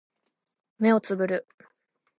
[0.79, 1.47] 目をつぶる